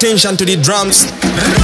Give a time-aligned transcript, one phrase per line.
[0.00, 1.59] attention to the drums.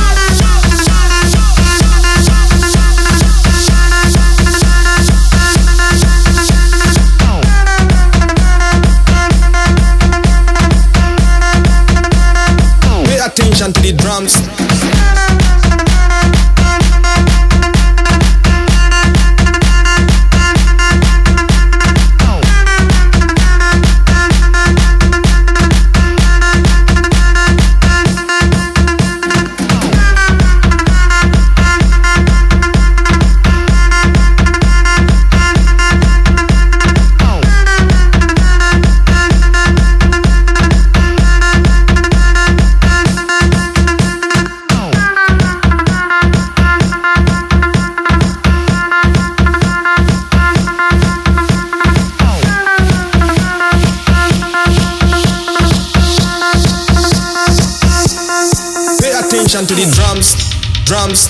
[59.67, 60.37] to the drums,
[60.85, 61.27] drums,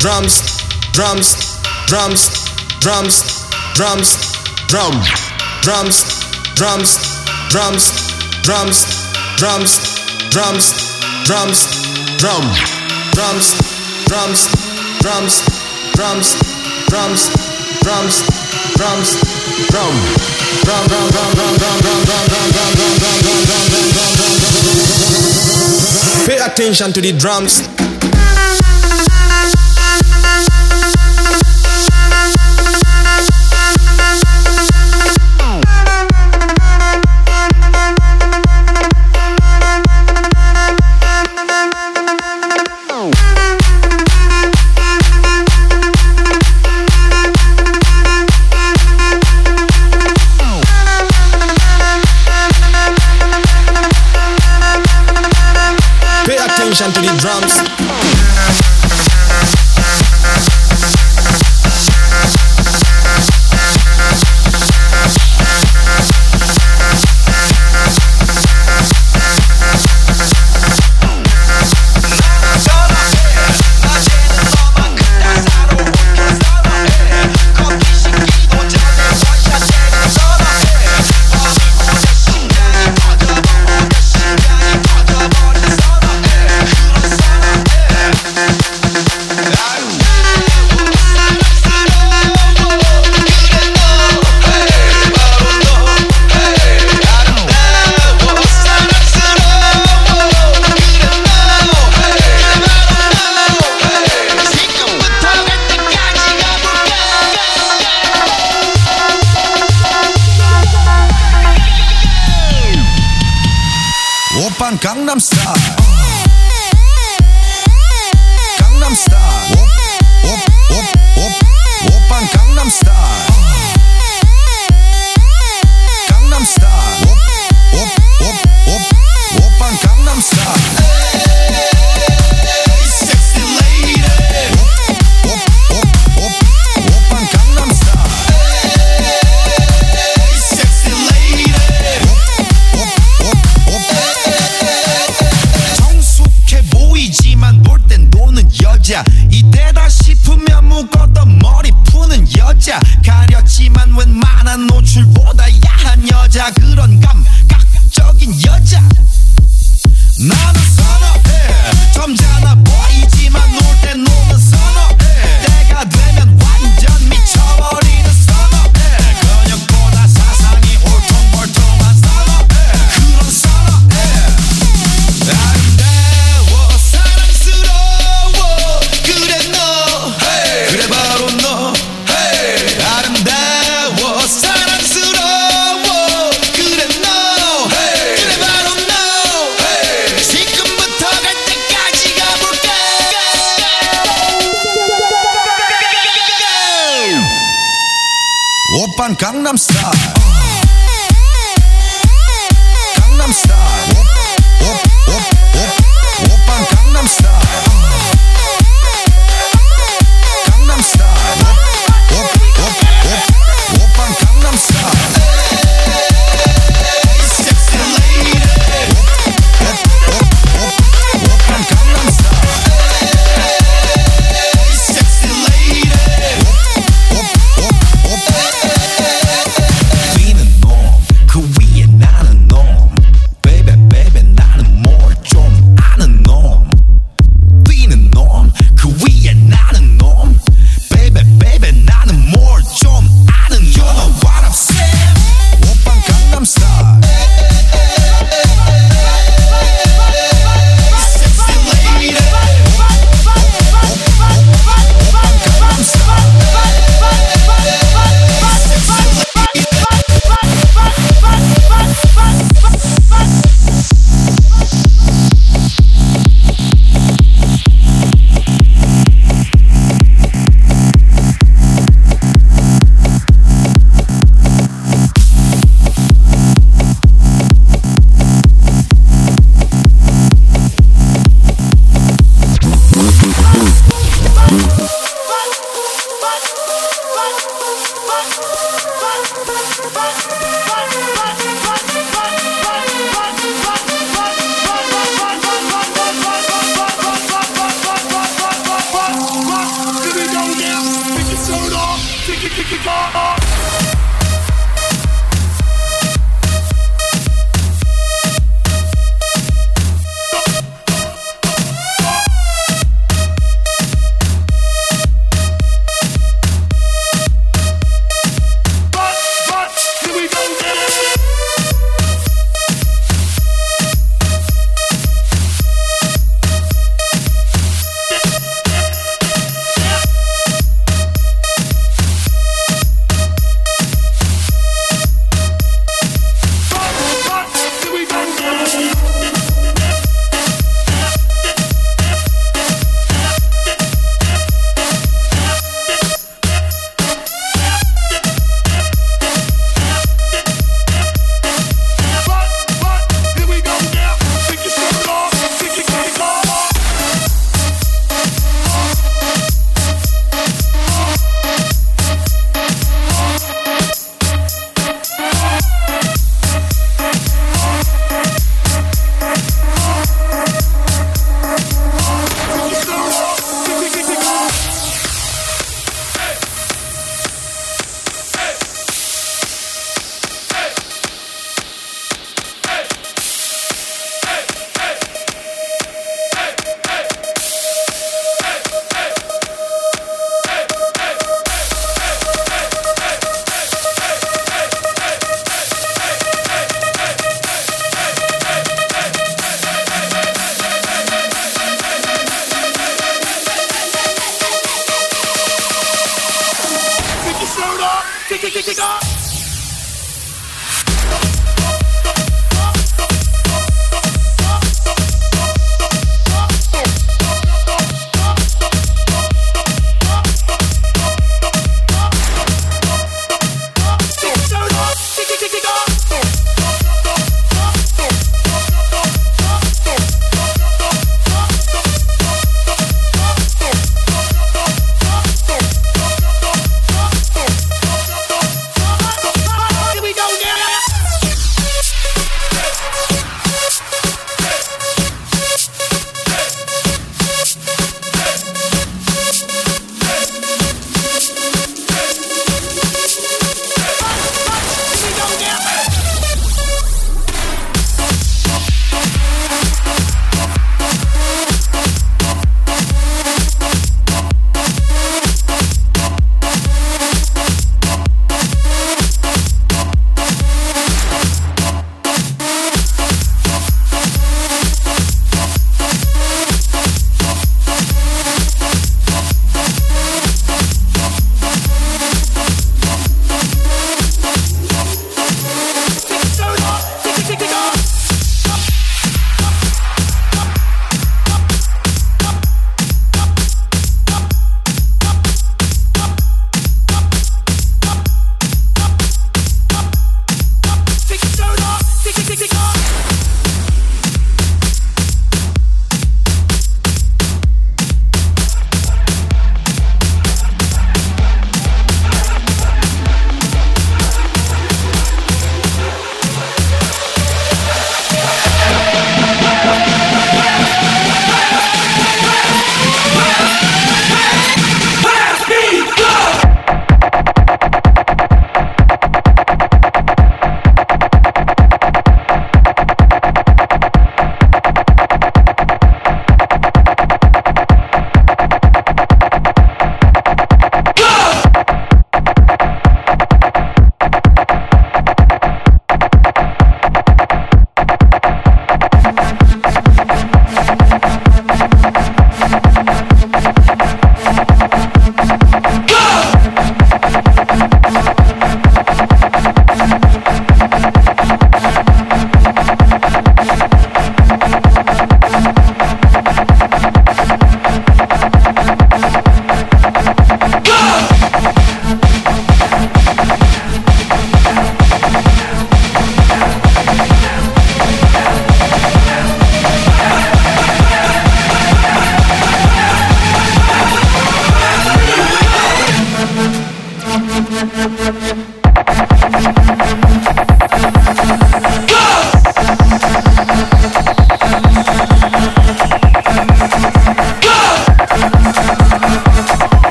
[0.00, 0.32] drums,
[0.92, 1.36] drums,
[1.86, 2.30] drums,
[2.82, 3.22] drums,
[3.74, 4.16] drums,
[4.66, 4.94] drum,
[5.62, 6.02] drums,
[6.56, 6.88] drums,
[7.52, 7.86] drums,
[8.42, 8.82] drums,
[9.38, 9.78] drums,
[10.32, 10.66] drums,
[11.22, 11.58] drums,
[12.18, 12.42] drum,
[13.14, 13.54] drums,
[14.06, 14.48] drums,
[14.98, 15.46] drums,
[15.94, 16.34] drums,
[16.90, 17.30] drums,
[17.82, 18.24] drums,
[18.74, 19.10] drums,
[19.70, 19.94] drum,
[20.64, 23.95] drum, drum, drum, drum, drum, drum, drum, drum, drum, drum, drum, drum
[26.56, 27.85] attention to the drums.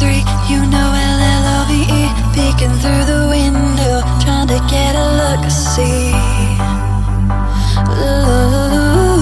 [0.00, 6.16] three, you know L-L-O-V-E Peeking through the window, trying to get a look-see
[8.00, 9.20] Look-see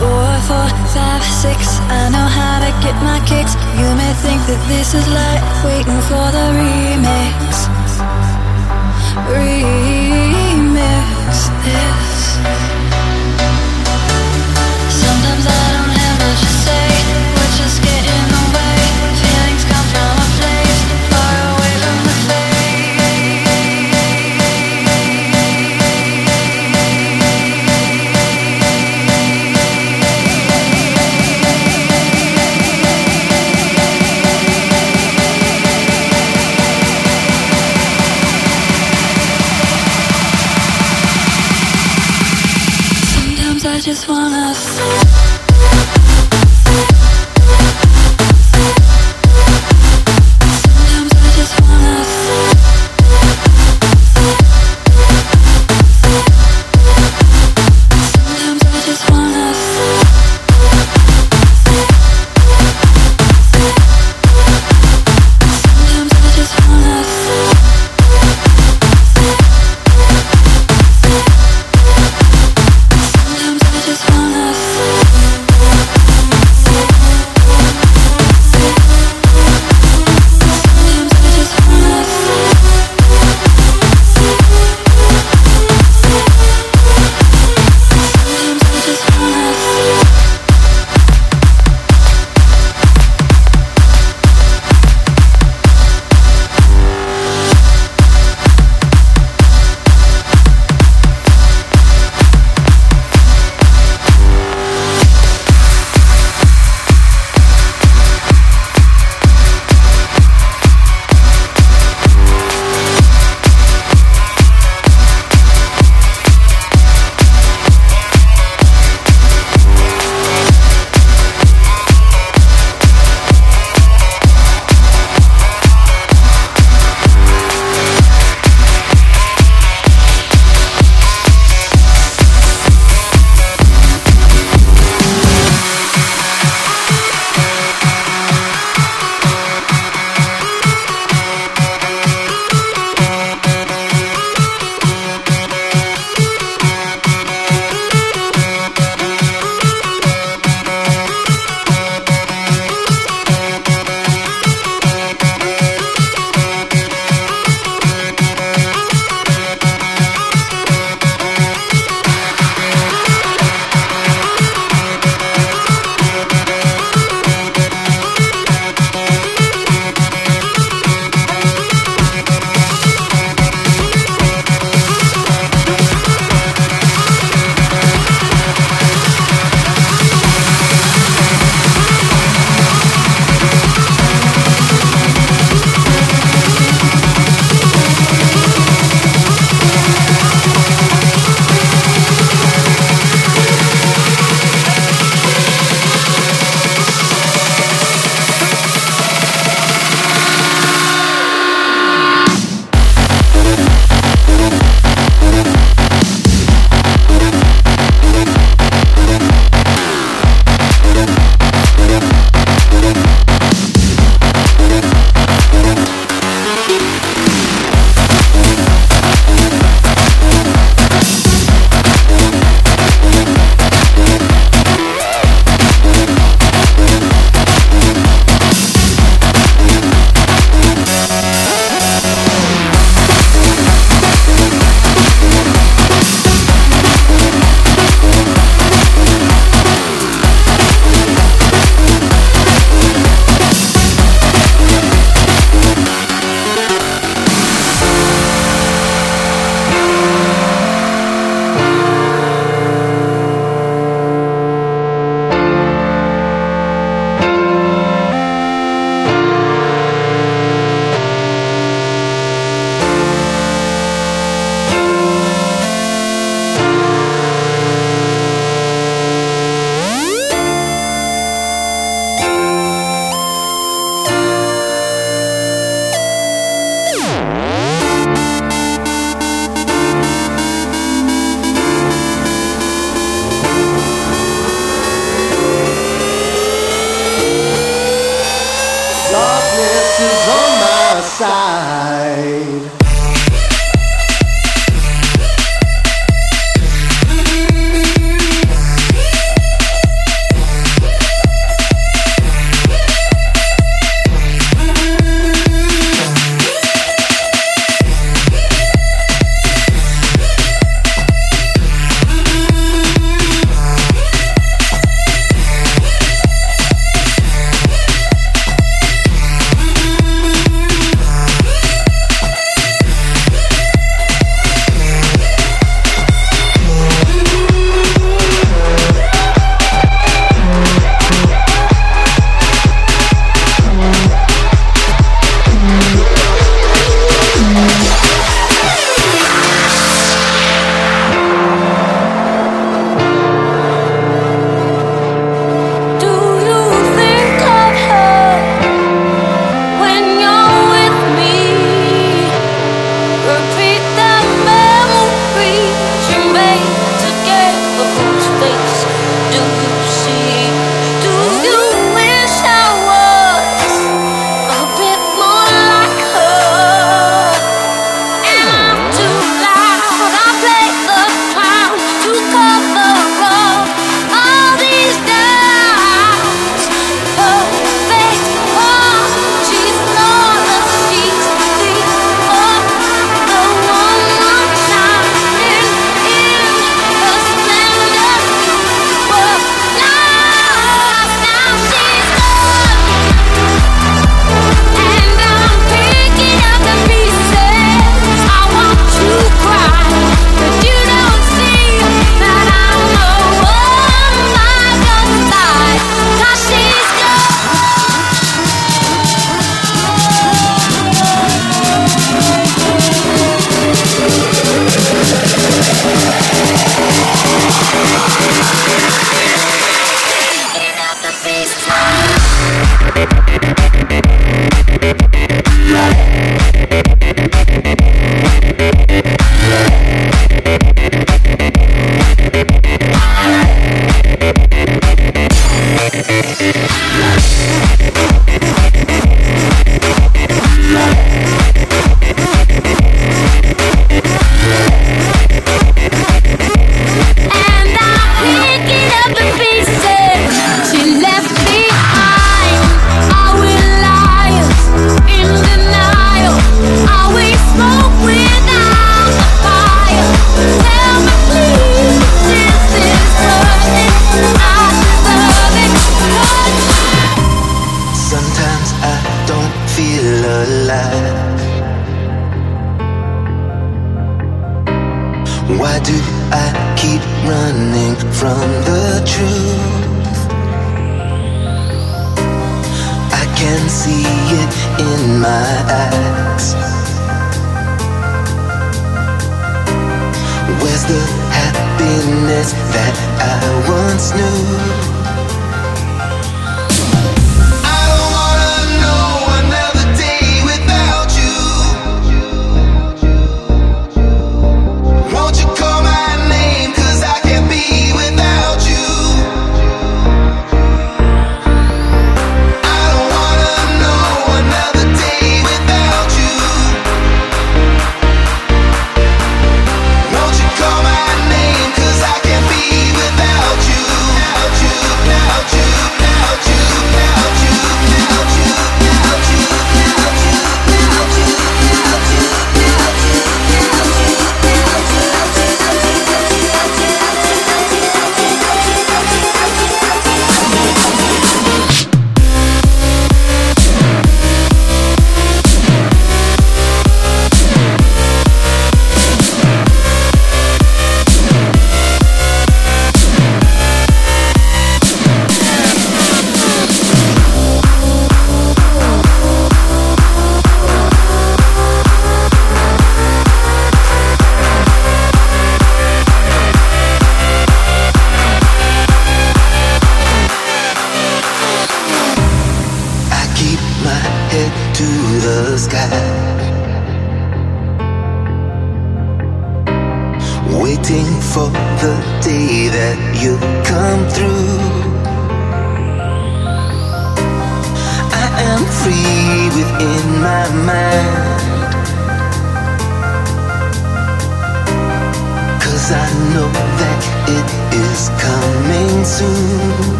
[0.00, 1.60] Four, four, five, six,
[1.92, 3.54] I know how to get my kicks.
[3.80, 7.68] You may think that this is like waiting for the remix.
[9.28, 10.30] Remix
[11.66, 12.89] this.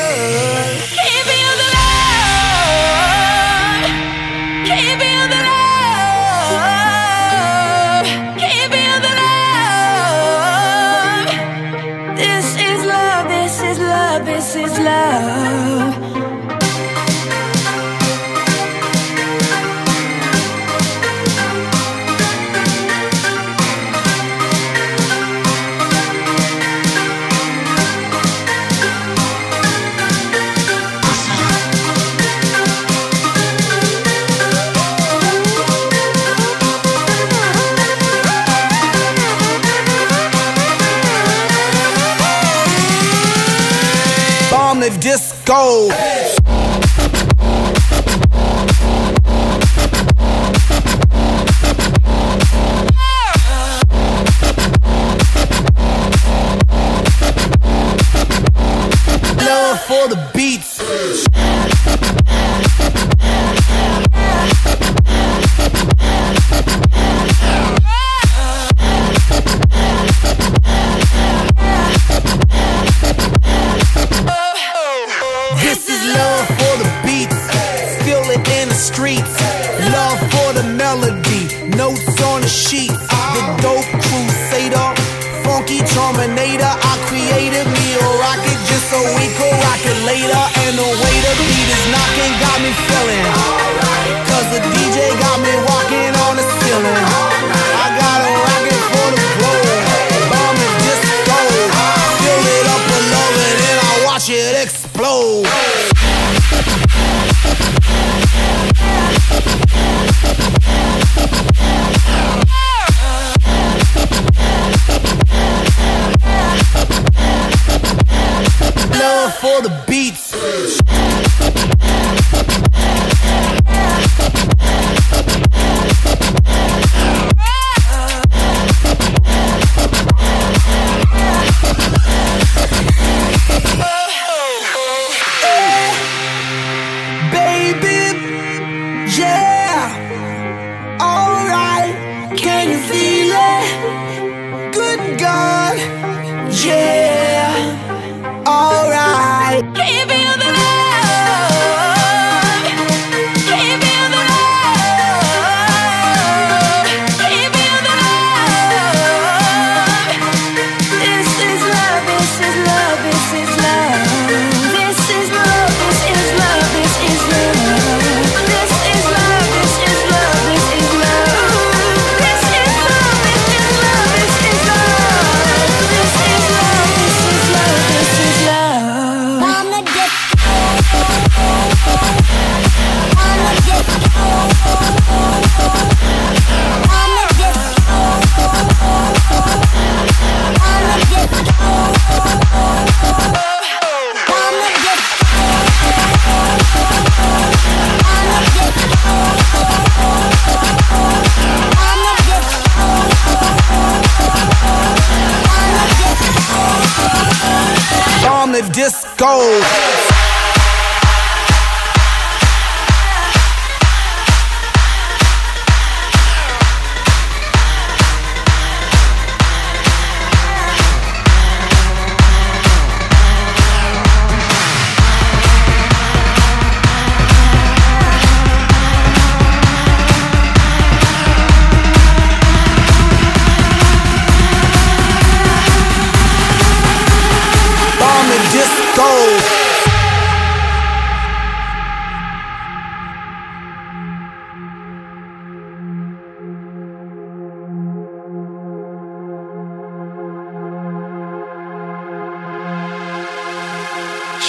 [0.00, 0.99] love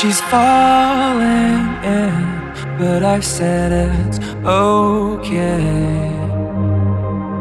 [0.02, 2.26] She's falling in,
[2.80, 5.62] but I've said it's okay.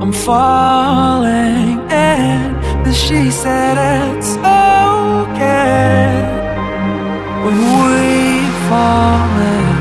[0.03, 2.53] I'm falling in,
[2.85, 6.21] but she said it's okay.
[7.45, 9.77] When we fall in,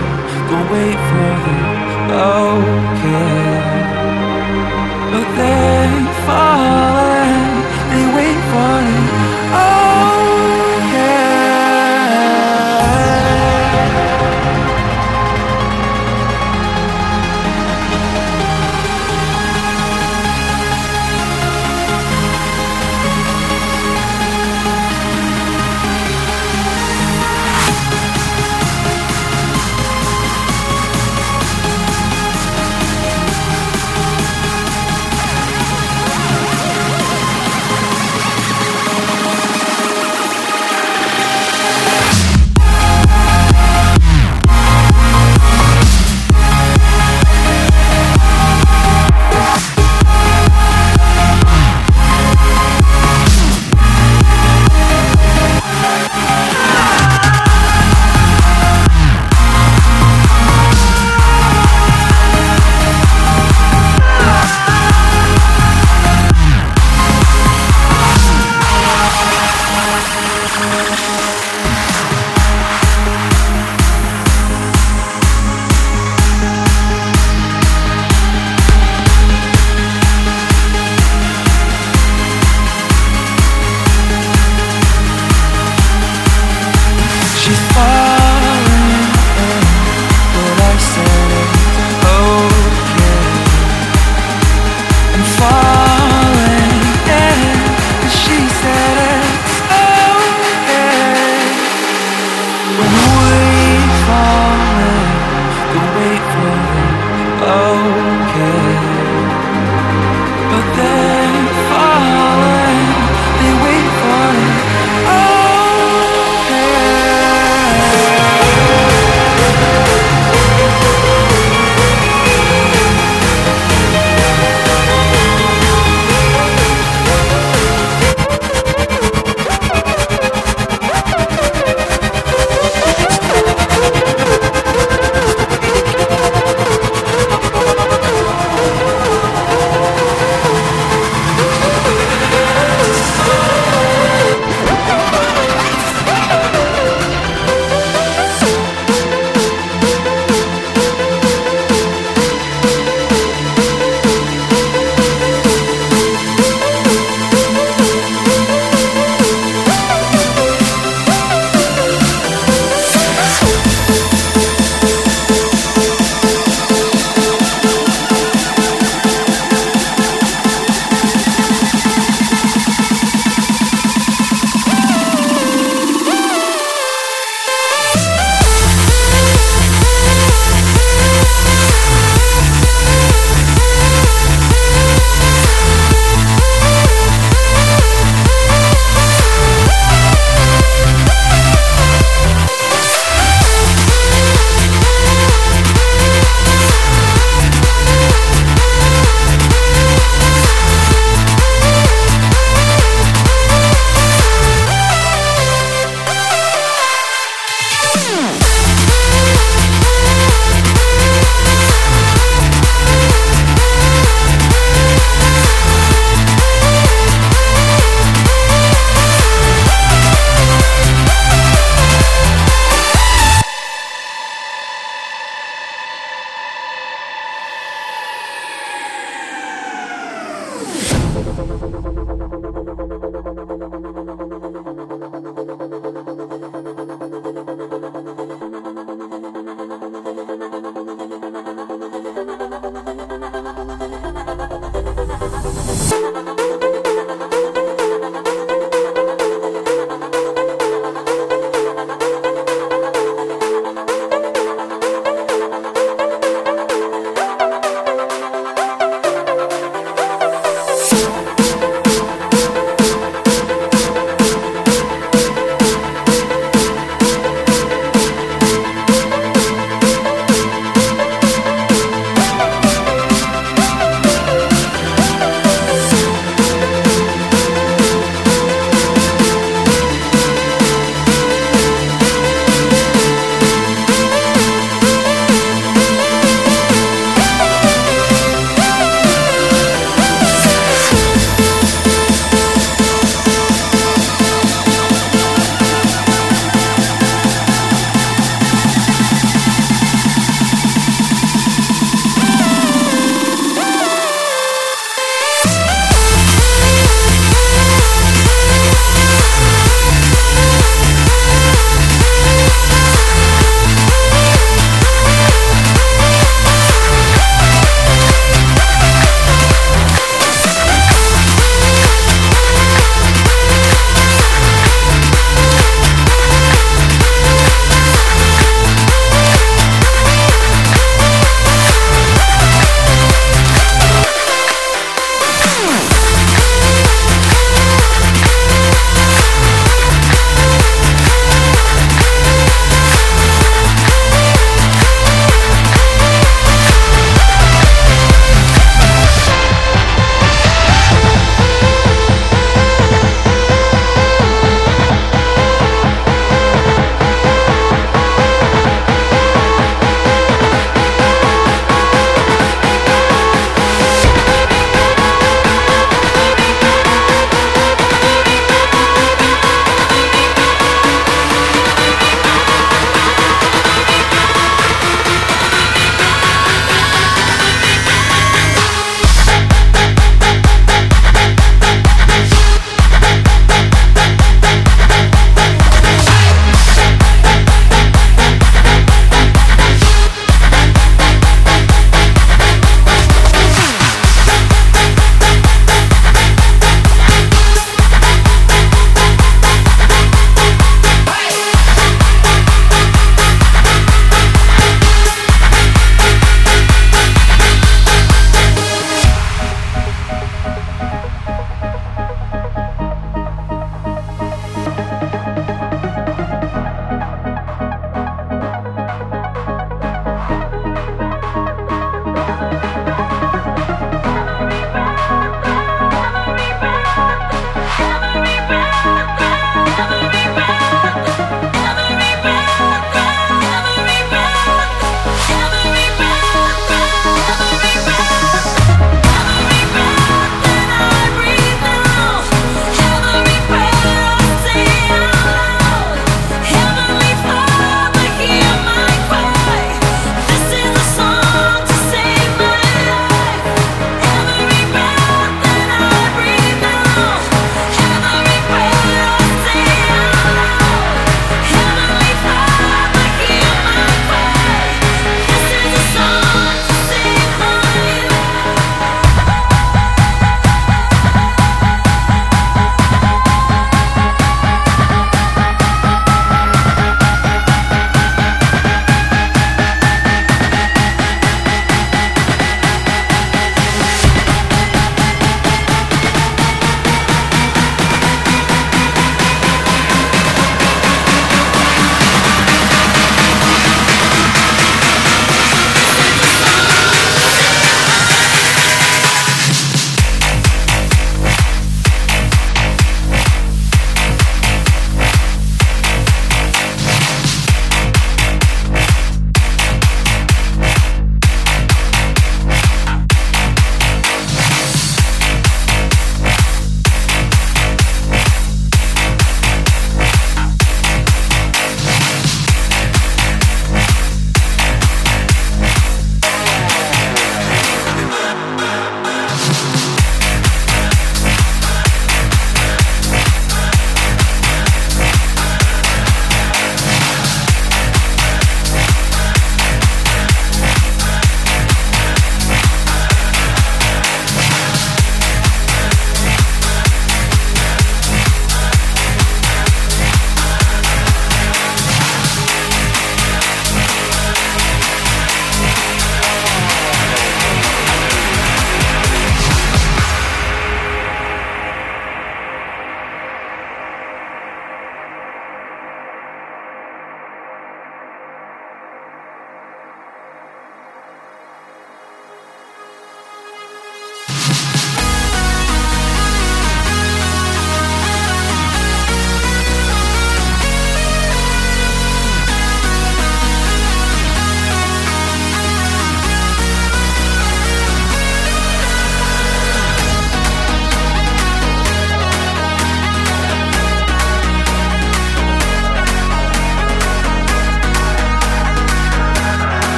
[0.48, 1.58] don't wait for the
[2.32, 3.60] okay.
[5.12, 5.90] But they
[6.26, 6.96] fall
[7.28, 7.44] in,
[7.92, 9.19] they wait for it.